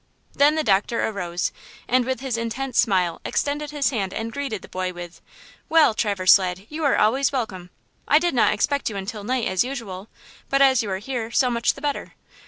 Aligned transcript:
Then 0.33 0.55
the 0.55 0.63
doctor 0.63 1.07
arose, 1.07 1.51
and 1.87 2.05
with 2.05 2.21
his 2.21 2.35
intense 2.35 2.79
smile 2.79 3.21
extended 3.23 3.69
his 3.69 3.91
hand 3.91 4.15
and 4.15 4.31
greeted 4.33 4.63
the 4.63 4.67
boy 4.67 4.91
with: 4.91 5.21
"Well, 5.69 5.93
Traverse, 5.93 6.39
lad, 6.39 6.65
you 6.69 6.83
are 6.85 6.97
always 6.97 7.31
welcome! 7.31 7.69
I 8.07 8.17
did 8.17 8.33
not 8.33 8.51
expect 8.51 8.89
you 8.89 8.95
until 8.95 9.23
night, 9.23 9.47
as 9.47 9.63
usual, 9.63 10.09
but 10.49 10.59
as 10.59 10.81
you 10.81 10.89
are 10.89 10.97
here, 10.97 11.29
so 11.29 11.51
much 11.51 11.75
the 11.75 11.81
better. 11.81 12.15